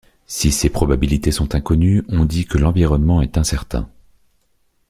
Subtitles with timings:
[0.25, 3.87] Si ces probabilités sont inconnues, on dit que l'environnement est incertain.